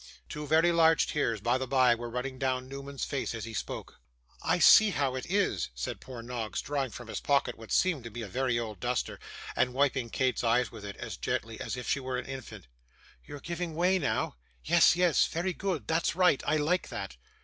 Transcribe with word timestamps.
Two 0.27 0.47
very 0.47 0.71
large 0.71 1.05
tears, 1.05 1.41
by 1.41 1.59
the 1.59 1.67
bye, 1.67 1.93
were 1.93 2.09
running 2.09 2.39
down 2.39 2.67
Newman's 2.67 3.05
face 3.05 3.35
as 3.35 3.45
he 3.45 3.53
spoke. 3.53 3.99
'I 4.41 4.57
see 4.57 4.89
how 4.89 5.13
it 5.13 5.27
is,' 5.29 5.69
said 5.75 5.99
poor 6.01 6.23
Noggs, 6.23 6.59
drawing 6.59 6.89
from 6.89 7.07
his 7.07 7.19
pocket 7.19 7.55
what 7.55 7.71
seemed 7.71 8.03
to 8.05 8.09
be 8.09 8.23
a 8.23 8.27
very 8.27 8.57
old 8.57 8.79
duster, 8.79 9.19
and 9.55 9.75
wiping 9.75 10.09
Kate's 10.09 10.43
eyes 10.43 10.71
with 10.71 10.83
it, 10.85 10.95
as 10.95 11.17
gently 11.17 11.61
as 11.61 11.77
if 11.77 11.87
she 11.87 11.99
were 11.99 12.17
an 12.17 12.25
infant. 12.25 12.65
'You're 13.27 13.41
giving 13.41 13.75
way 13.75 13.99
now. 13.99 14.37
Yes, 14.65 14.95
yes, 14.95 15.27
very 15.27 15.53
good; 15.53 15.85
that's 15.87 16.15
right, 16.15 16.41
I 16.47 16.57
like 16.57 16.89
that. 16.89 17.17